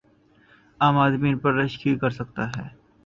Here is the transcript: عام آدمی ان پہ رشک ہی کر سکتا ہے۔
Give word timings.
عام 0.81 0.95
آدمی 0.97 1.29
ان 1.29 1.37
پہ 1.41 1.49
رشک 1.57 1.87
ہی 1.87 1.95
کر 2.01 2.09
سکتا 2.19 2.43
ہے۔ 2.55 2.67